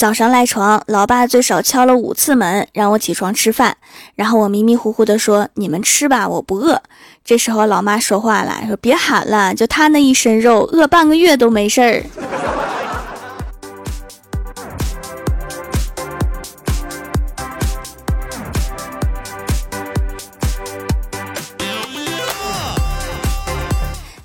[0.00, 3.76] 早上赖床，老爸最少敲了五次门，让我起床吃饭。
[4.14, 6.80] 然后我迷迷糊糊的说：“你们吃吧，我不饿。”
[7.22, 12.02] 这时候老妈说话了，说：“别喊了，就他那一身肉，饿半个月都没事儿。”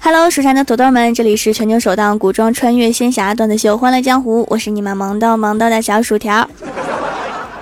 [0.06, 6.48] Hello，蜀山的土豆们，这里是全球首档古装穿越仙侠段子秀《欢乐江湖》，我是你们萌到萌到的小薯条。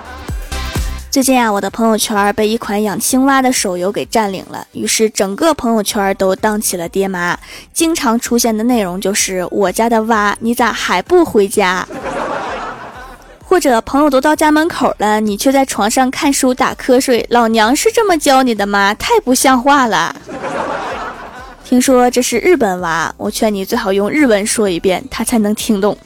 [1.10, 7.34] 最近啊，我的朋友圈被一款养青蛙的手游给占领了，于是整个朋友圈都荡起了爹妈。
[7.72, 11.88] 经常出现的内容就是“我家的蛙，你咋还不回家？”
[13.42, 18.92] 或者朋友都到家门口了，你却在床上看书打瞌睡，老娘是这么教你的吗？
[18.92, 20.14] 太不像话了！
[21.64, 25.96] 听说这是日本娃，我劝你最好用日文说一遍，他才能听懂。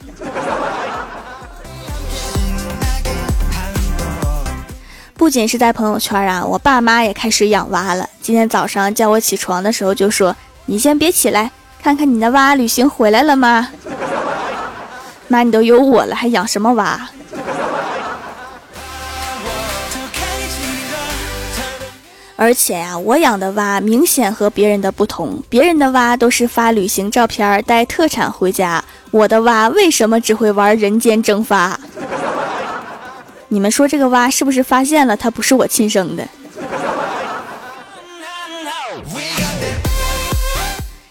[5.14, 8.08] 不仅是在朋友圈啊，我爸妈也开始养蛙了。
[8.22, 10.34] 今天早上叫我起床的时候就说
[10.66, 11.50] ：“你先别起来，
[11.82, 13.68] 看看你的蛙旅行回来了吗？”
[15.26, 17.10] 妈，你都有我了，还养什么蛙？
[22.40, 25.42] 而且呀，我养的蛙明显和别人的不同。
[25.48, 31.76] 别人的蛙都是发旅行照片带特产回家，我的蛙为什么只会玩人间蒸发？
[33.48, 36.28] 你们说这个蛙是不是发现了它不是我亲生的？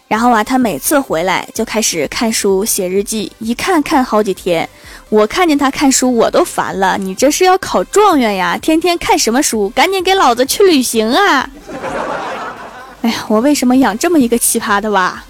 [0.07, 4.67] 然后啊，他每次回来就开始看书写日记，一看看好几天。
[5.09, 6.97] 我看见他看书，我都烦了。
[6.97, 8.57] 你这是要考状元呀？
[8.57, 9.69] 天天看什么书？
[9.71, 11.49] 赶紧给老子去旅行啊！
[13.03, 15.21] 哎呀，我为什么养这么一个奇葩的娃？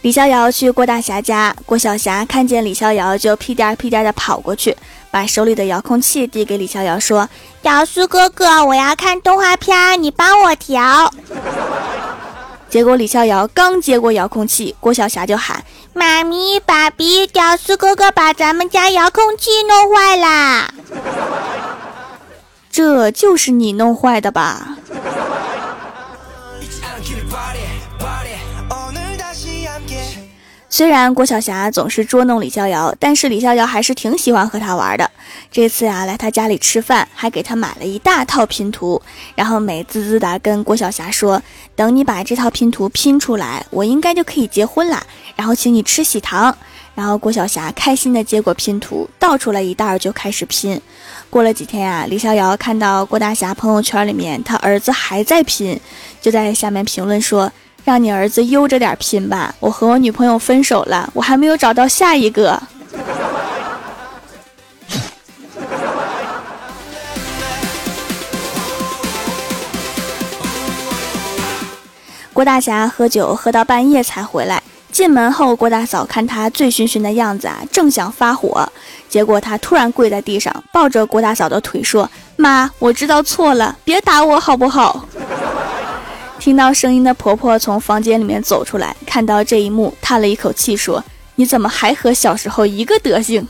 [0.00, 4.76] 李逍遥去郭大侠家，郭晓霞看见李逍遥就屁颠屁颠的跑过去，
[5.16, 7.26] 把手里的遥控器递给李逍遥，说
[7.64, 11.10] ：“屌丝哥哥，我要看动画片，你帮我调。”
[12.68, 15.64] 结果李逍遥刚接过遥控器，郭晓霞就喊
[15.94, 20.70] ：“妈咪，爸比，屌丝哥哥把咱们家遥控器弄坏啦！”
[22.70, 24.76] 这就是你弄坏的吧？
[30.76, 35.10] 虽然郭晓霞总是捉弄李逍遥，但是李逍遥还是挺喜欢和他玩的。
[35.50, 39.00] 这次啊，来他家里吃饭，还给他买了一大套拼图，
[39.34, 41.42] 然后美滋滋的跟郭晓霞说
[41.74, 45.02] ：“等你把这套拼图拼出来，我应该就可以结婚啦，
[45.34, 46.54] 然后请你吃喜糖。”
[46.94, 50.78] 然后郭晓霞开心的接过拼图，倒出来一袋就开始拼。
[51.30, 55.80] 过了几天呀，李逍遥看到郭大侠朋友圈里面他儿子还在拼，
[56.20, 57.50] 就在下面评论说。
[57.86, 62.60] 让你儿子悠着点拼吧，我和我女朋友分手了，我还没有找到下一个。
[72.32, 74.60] 郭大侠喝酒喝到半夜才回来，
[74.90, 78.68] 进门后郭大嫂看他醉醺醺的样子啊，正想发火，
[79.08, 85.04] 结果他突然跪在地上，抱着郭大嫂的腿说：“妈，我知道错了，别打我好不好？”
[86.38, 91.02] 听到声音的婆婆从房间里面走出来，看到这一幕，叹了一口气，说
[91.34, 93.46] ：“你怎么还和小时候一个德行？”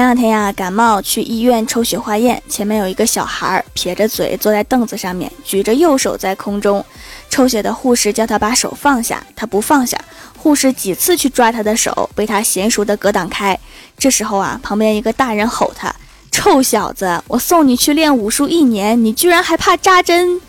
[0.00, 6.82] 前两天呀，感冒去医院抽血化验，前面有一个小孩儿撇着嘴坐在凳子上面，举着右手在空中。
[7.28, 10.02] 抽血的护士叫他把手放下，他不放下。
[10.38, 13.58] 护士几次去抓他的手，被他娴熟的格挡开。
[13.98, 15.94] 这时候啊，旁边一个大人吼他
[16.32, 20.40] ：“臭小子，我送你去练武术一年，你居然还怕扎针！”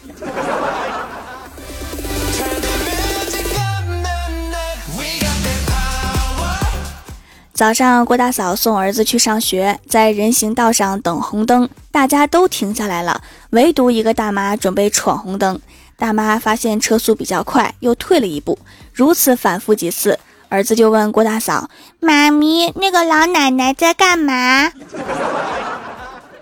[7.62, 13.22] 早上，郭大嫂送儿子去上学，在人行道上等红灯，大家都停下来了，
[13.52, 15.60] 唯独一个大妈准备闯红灯。
[15.96, 18.58] 大妈发现车速比较快，又退了一步。
[18.92, 20.18] 如此反复几次，
[20.50, 21.70] 儿子就问郭大嫂
[22.02, 24.72] ：“妈咪，那个老奶奶在干嘛？”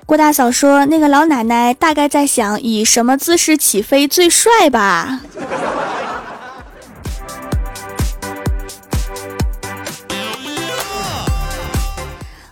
[0.08, 5.20] 郭大嫂说：“那个老奶奶大概在想以什么姿势起飞最帅吧。”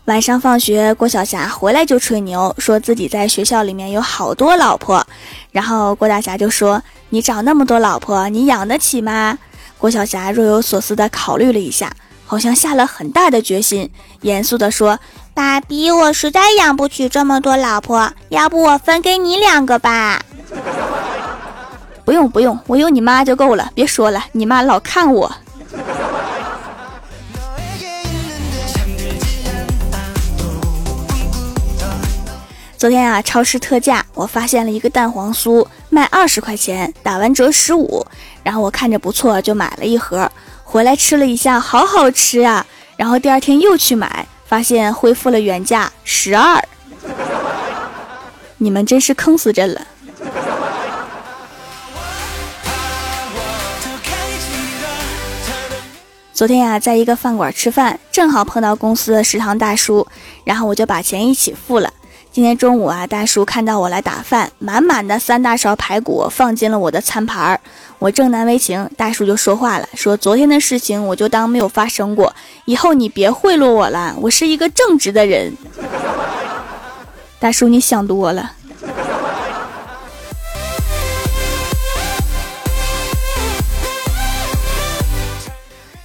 [0.07, 5.06] 晚上放学，郭晓霞回来就吹牛，说自己在学校里面有好多老婆。
[5.51, 6.81] 然后郭大侠就说
[7.12, 9.38] ：“你找那么多老婆，你养得起吗？”
[9.77, 11.92] 郭晓霞若有所思地考虑了一下，
[12.25, 13.89] 好像下了很大的决心，
[14.21, 14.98] 严肃地说
[15.36, 20.21] ：“爸比，我实在养不起这么多老婆，要不我分给你两个吧？”
[22.06, 23.69] 不用不用，我有你妈就够了。
[23.75, 25.30] 别说了，你妈老看我。
[32.77, 38.06] 昨天啊，超市特价，我发现了一个蛋黄酥，卖二十块钱，打完折十五。
[38.44, 40.31] 然后我看着不错，就买了一盒。
[40.63, 42.63] 回来吃了一下，好好吃啊！
[42.95, 46.63] 然后第二天又去买，发现恢复了原价十二。
[48.59, 49.81] 你们真是坑死朕了！
[56.31, 60.06] 昨天呀，在一个饭馆吃饭，正好碰到公司的食堂大叔，
[60.44, 61.91] 然后我就把钱一起付了。
[62.37, 67.59] 今天中午啊，大叔看到我来打饭，满满的三大勺排骨放进了我的餐盘儿，
[67.97, 72.31] 我正难为情，大叔就说话了，说昨天的事情我就当没有发生过，
[72.65, 75.51] 以后你别贿赂我了，我是一个正直的人。
[77.39, 78.51] 大叔，你想多了。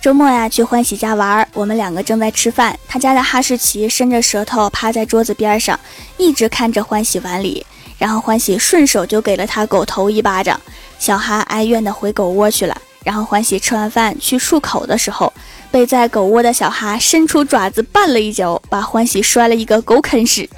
[0.02, 1.48] 周末呀，去欢喜家玩。
[1.54, 5.78] 我们两个正在吃饭，他家的哈士奇伸着舌头趴在桌子边上，
[6.16, 7.64] 一直看着欢喜碗里。
[7.98, 10.60] 然后欢喜顺手就给了他狗头一巴掌，
[10.98, 12.76] 小哈哀怨的回狗窝去了。
[13.04, 15.32] 然后欢喜吃完饭去漱口的时候，
[15.70, 20.50] 被在狗窝的小哈伸出爪子绊了一脚，把欢喜摔了一个狗啃屎。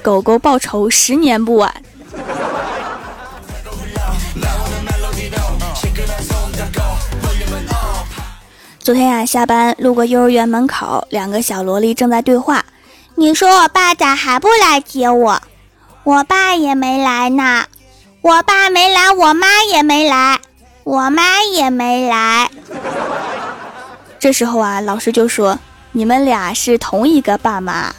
[0.00, 1.70] 狗狗报仇，十年不晚。
[8.84, 12.62] 昨天呀，下班路过幼儿园门口，两个小萝莉正在对话。
[13.14, 15.40] 你说我爸咋还不来接我？
[16.02, 17.64] 我爸也没来呢。
[18.20, 20.38] 我爸没来，我妈也没来，
[20.84, 22.50] 我妈也没来。
[24.18, 25.58] 这时候啊，老师就说
[25.92, 27.90] ：“你们俩是同一个爸妈。”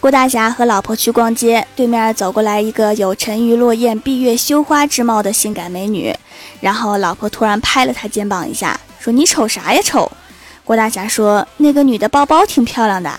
[0.00, 6.14] 郭大侠和老婆去逛街，对面走过来一个有沉鱼落雁、闭月羞花之貌的性感美女，
[6.60, 10.10] 然后老婆突然拍了他肩膀一下，说：“你瞅啥呀瞅？”
[10.64, 13.10] 郭大侠说：“那个女的包包挺漂亮的。”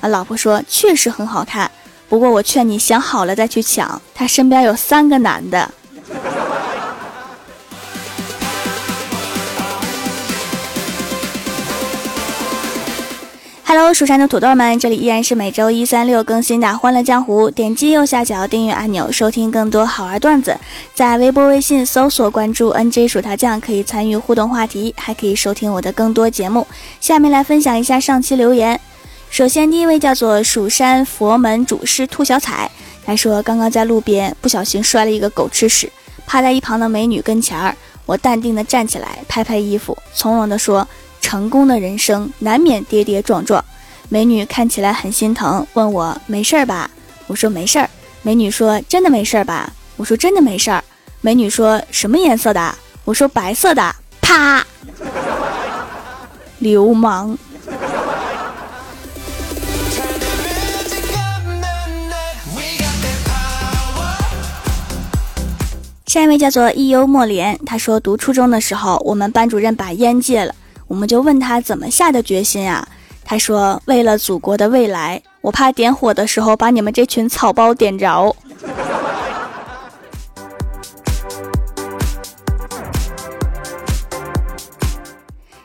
[0.00, 1.68] 啊，老婆说：“确实很好看，
[2.08, 5.68] 不过我劝你想好了再去抢，她身边有三个男的。”
[13.70, 17.50] Hello，蜀山的土豆们，这里依然是每周一、三、六更新的《欢乐江湖》。
[17.50, 20.56] 点击右下角订阅按钮，收听更多好玩段子。
[20.94, 26.66] 在微博、微信搜索关注 “nj 薯条酱”，可以参与互动话题，还可以收听我的更多节目。
[26.98, 28.80] 下面来分享一下上期留言。
[29.28, 32.70] 首先，第一位叫做蜀山佛门主师兔小彩，
[33.04, 35.92] 他说刚刚在路边不小心摔了一个狗吃屎，
[36.26, 37.76] 趴在一旁的美女跟前儿，
[38.06, 40.88] 我淡定的站起来，拍拍衣服，从容的说。
[41.20, 43.64] 成功的人生难免跌跌撞撞，
[44.08, 46.90] 美女看起来很心疼，问我没事儿吧？
[47.26, 47.88] 我说没事儿。
[48.22, 49.72] 美女说真的没事儿吧？
[49.96, 50.82] 我说真的没事儿。
[51.20, 52.74] 美女说什么颜色的？
[53.04, 53.94] 我说白色的。
[54.20, 54.64] 啪！
[56.58, 57.36] 流氓。
[66.06, 70.54] 下一位叫做一幽莫莲，他说读初中的时候，我们班主任把烟戒了。
[70.88, 72.88] 我们就问他怎么下的决心啊？
[73.22, 78.34] 他说：“为了祖国的未来，我怕点火的时候把你们这群草包点着。”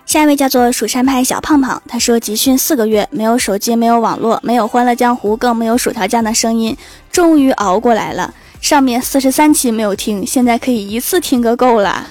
[0.05, 6.77] 下一位叫做蜀山派小胖胖，他说：“集训四个月，没有手机，没有网络，没有欢乐江湖，更没有薯条酱的声音，
[7.09, 8.33] 终于熬过来了。
[8.59, 12.07] 上面四十三期没有听，现在可以一次听个够了。”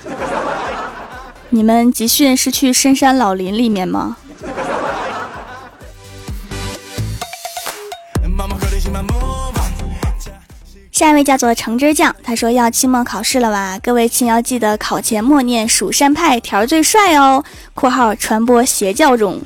[1.54, 4.16] 你们集训是去深山老林里面吗？
[10.90, 17.44] 下一位叫做橙汁酱，他说要期末考试了哇，各位亲要记得考前默念蜀山派条最帅哦。
[17.75, 19.38] （括号传播邪教中，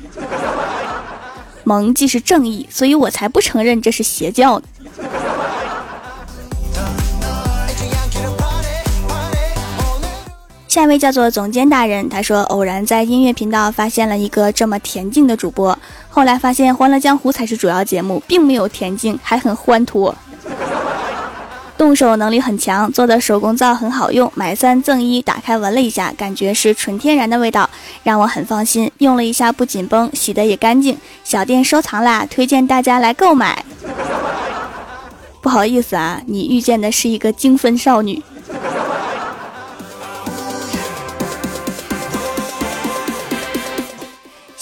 [1.65, 4.65] 萌既是正义，所以我才不承认这是邪教呢。
[10.77, 15.75] 下一位叫做总监大人，他说偶然在音乐频道发现了一个这么恬静的主播，
[16.07, 20.13] 后来发现《欢乐江湖》才是主要节目，并没有恬静，还很欢脱。
[21.79, 27.67] 动手能力很强，做的手工皂很好用，买三赠一，打开闻了一下，感觉是纯天然的味道，
[28.03, 28.91] 让我很放心。
[28.99, 33.65] 用了一下不紧绷，洗的也干净，小店收藏啦，推荐大家来购买。
[35.41, 38.21] 不好意思啊，你遇见的是一个精分少女。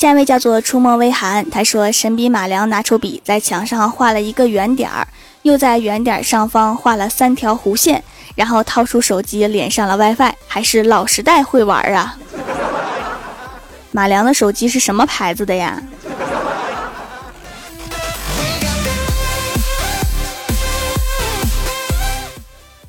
[0.06, 5.08] 下一位叫做出没微寒，他说神笔马良拿出笔，在墙上画了一个圆点儿，
[5.42, 8.04] 又在圆点上方画了三条弧线，
[8.36, 12.16] 然后掏出手机连上了 WiFi，还是老时代会玩啊！
[13.92, 15.82] 马良的手机是什么牌子的呀？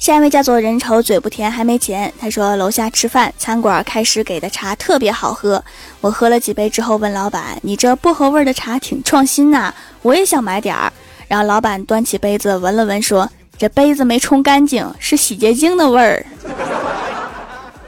[0.06, 5.64] 下一位叫做人丑嘴不甜还没钱，他说楼下吃饭，餐馆开始给的茶特别好喝，
[6.00, 10.92] 我喝了几杯之后问老板：“你这薄荷味的茶挺创新呐，我也想买点儿。”
[11.26, 16.24] 然后老板端起杯子闻了闻，说：“这杯子没冲干净，是洗洁精的味儿，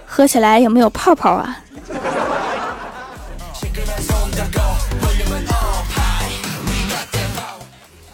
[0.05, 1.57] 喝起来有没有泡泡啊？”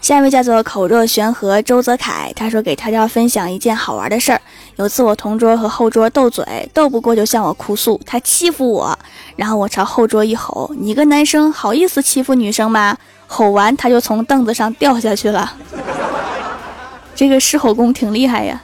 [0.05, 4.39] 下一位叫做口若悬河周泽楷，他说给大家分享一件好玩的事儿。
[4.75, 8.95] 有次我同桌和后桌斗嘴，斗不过就向我哭诉，他欺负我，
[9.35, 12.95] 然后我朝后桌一吼：“你个男生好意思欺负女生吗？”
[13.25, 15.51] 吼完他就从凳子上掉下去了。
[17.15, 18.61] 这个狮吼功挺厉害呀。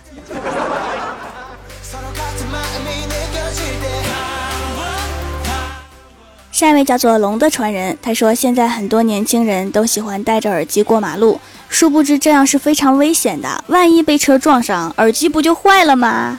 [6.62, 16.38] 下一位叫做龙的传人，他说现在很多年轻人都喜欢戴着耳机过马路，殊不知这样是非常危险的，万一被车撞上，耳机不就坏了吗？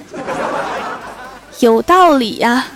[1.59, 2.67] 有道理呀。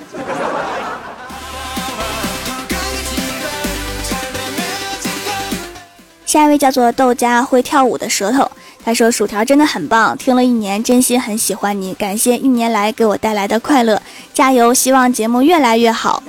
[6.26, 8.50] 下一位叫做豆家会跳舞的舌头，
[8.84, 14.02] 他说薯条真的很棒，听了一年，真心很喜欢你，感谢一年来给我带来的快乐，
[14.34, 16.20] 加油，希望节目越来越好。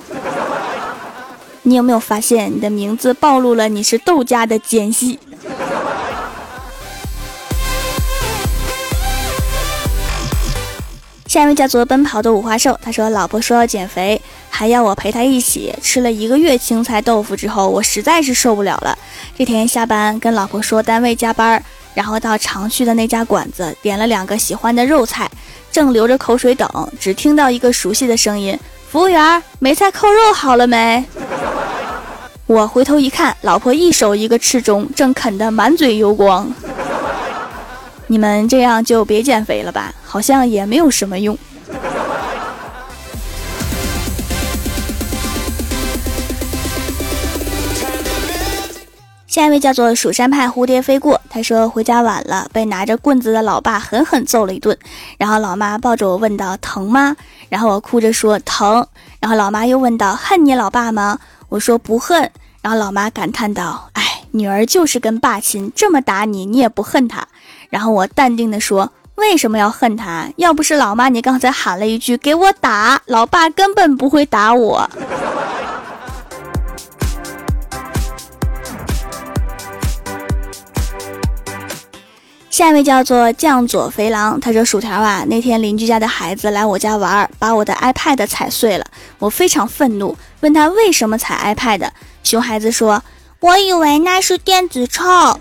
[1.67, 5.19] 你有没有发现，你的名字暴露了你是豆家的奸细？
[11.25, 18.97] 下一位叫做奔跑的五花兽，他说：“老婆说要减肥，还要我陪她一起吃了一个月青菜豆腐之后，我实在是受不了了。
[19.37, 21.61] 这天下班跟老婆说单位加班，
[21.93, 25.29] 然后到常去的那家馆子点了两个喜欢的肉菜，
[25.69, 28.57] 正流着口水等，只听到一个熟悉的声音：
[28.89, 31.03] 服务员，梅菜扣肉好了没？”
[32.47, 36.49] 我回头一看，老婆一手一个翅中，正啃得满嘴油光。
[38.07, 41.37] 你们这样就别减肥了吧，好像也没有什么用。
[49.27, 54.75] 下一位叫做蜀山派蝴蝶飞过，他说回家晚了，被拿着棍子的老爸狠狠揍了一顿，
[55.17, 57.13] 然后老妈抱着我问道：“疼吗？”
[57.49, 58.87] 然后我哭着说：“疼。”
[59.19, 62.29] 然后老妈又问道：“恨你老爸吗？”我说不恨，
[62.61, 67.27] 然后老妈感叹道：“哎，女儿就是跟爸亲，这么打你，你也不恨她。”
[67.69, 70.27] 然后我淡定地说：“为什么要恨她？
[70.35, 74.89] 要不是老妈你刚才喊了一句给我打，老爸根本不会打我。”
[82.57, 88.85] 下一位叫做酱左肥狼，他说：“薯条啊，那天邻居家的孩子来我家玩，把我的 iPad 踩碎了，
[89.19, 91.87] 我非常愤怒，问他为什么踩 iPad。
[92.23, 93.03] 熊孩子说
[93.41, 95.39] ：“我以为那是电子秤。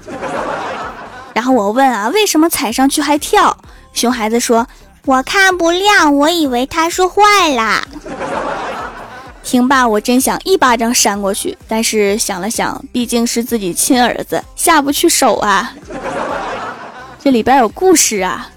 [1.33, 3.57] ”然后我问啊，为什么踩上去还跳？
[3.95, 4.67] 熊孩子说
[5.07, 7.23] ：“我看不亮，我以为它是坏
[7.55, 7.83] 了。
[9.43, 15.73] ”听罢，我真想一巴掌扇过去，但是想了想，毕竟是自己亲儿子，下不去手啊。
[17.27, 18.49] 这里边有故事啊！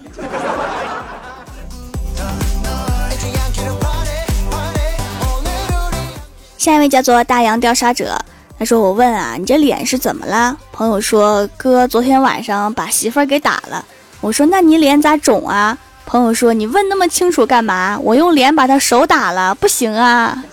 [6.55, 8.15] 下一位叫做大洋调查者，
[8.59, 13.83] 他说：“我问啊，你这脸是怎么了？”朋友说：“哥昨天晚上把媳妇儿给打了。”
[14.21, 17.97] 我说：“那你脸咋肿啊？”朋友说：“你问那么清楚干嘛？
[17.99, 20.43] 我用脸把他手打了，不行啊！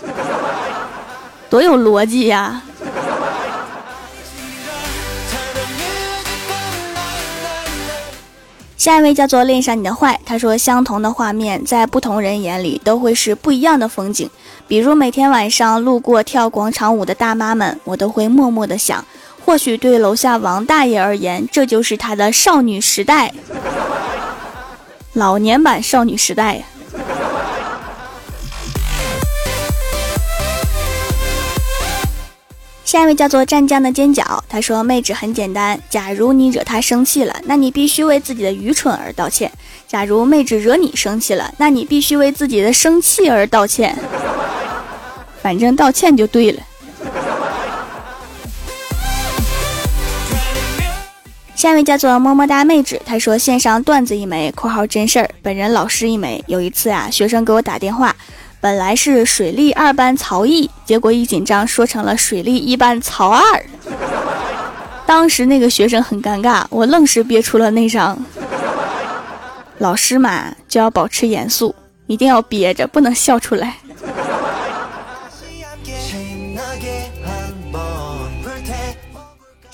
[1.51, 2.63] 多有逻辑呀！”
[8.77, 14.29] 下一位叫做恋上你的坏，他说相同的画面在不同人眼里都会是不一样的风景。
[14.69, 19.03] 比如每天晚上路过跳广场舞的大妈们，我都会默默的想，
[19.45, 23.33] 或许对楼下王大爷而言，这就是他的少女时代，
[25.15, 26.65] 老年版少女时代呀。
[32.97, 39.51] 下一位叫做湛江的尖角，他说：“妹纸很简单，假如你惹他生气了，那你必须为自己的愚蠢而道歉；
[39.87, 43.95] 假如妹纸惹你生气了，那你必须为自己的生气而道歉。
[45.43, 46.63] 反正道歉就对了。”
[51.55, 56.43] 下一位叫做么么哒妹纸，他说：“线上段子一枚（括号真事儿），本人老师一枚。
[56.47, 58.17] 有一次啊，学生给我打电话。”
[58.67, 63.65] 本来是水利二班曹毅，结果一紧张说成了水利一班曹二。
[65.07, 68.19] 当时那个学生很尴尬，我愣是憋出了内伤。
[69.79, 71.73] 老师嘛，就要保持严肃，
[72.09, 73.77] 一定要憋着，不能笑出来。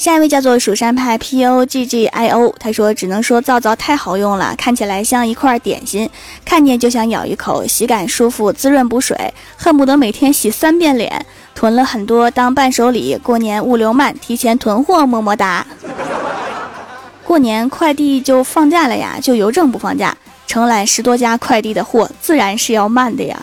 [0.02, 6.11] 下一位叫做蜀山派 P O G G I O，他说只能说皂皂太好用了，看起来像一块点心，
[6.44, 9.16] 看见就想咬一口，洗感舒服，滋润补水，
[9.56, 11.25] 恨不得每天洗三遍脸。
[11.54, 15.64] 囤了很多当伴手礼，过年物流慢，提前囤货，么么哒。
[17.25, 20.16] 过年快递就放假了呀，就邮政不放假，
[20.49, 23.40] 承揽十多家快递的货，自然是要慢的呀。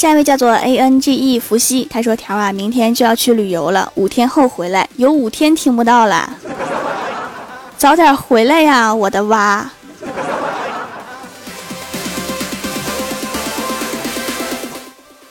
[0.00, 6.38] 下一位叫做 A N G E 伏羲，他说：“条啊，明天就要去旅游了，五天后回来，有五天听不到了，
[7.76, 9.70] 早点回来呀，我的娃。”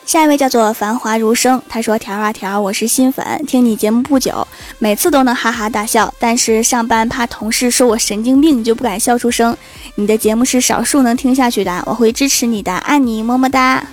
[0.05, 4.47] 下一位叫做繁华如生，他说：“条啊条，我是新粉，听你节目不久，
[4.77, 9.57] 每次都能哈哈大笑，但是上班怕同事说我神经病，就不敢笑出声。
[9.95, 13.83] 你的节目是少数能听下去的，我会支持你的，爱你，么么哒。”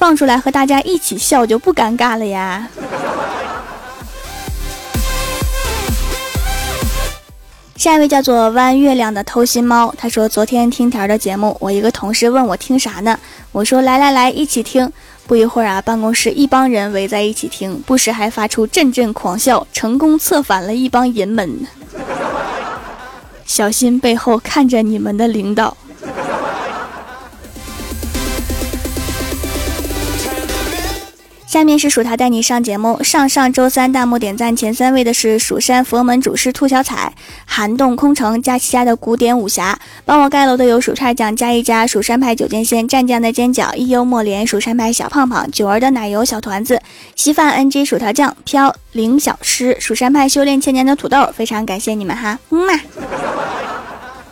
[0.00, 2.66] 放出来和大家一起笑就不尴尬了呀。
[7.76, 13.18] 下一位叫做弯月亮的偷心猫，他说昨天听条的节目，我一个同事问我听啥呢？
[13.52, 14.90] 我说来来来，一起听。
[15.26, 21.66] 不一会儿啊，办公室一帮人围在一起听，不时还发出阵阵狂笑，成功策反了一帮人们。
[23.44, 25.76] 小心背后看着你们的领导。
[31.50, 33.02] 下面是薯条带你上节目。
[33.02, 37.12] 上上周三弹幕点赞前三位的是蜀山佛门主师兔小彩、
[37.44, 39.76] 寒冻空城、佳琪家的古典武侠。
[40.04, 46.80] 帮我盖楼的有薯串酱加一加、蜀山派九剑仙、蘸酱的尖角、一幽默莲、蜀山派小胖胖、九儿的奶油小团子、
[47.16, 51.32] 稀饭 NG 薯条酱、飘零小吃、蜀山派修炼千年的土豆。
[51.34, 52.80] 非常感谢你们哈，嗯嘛。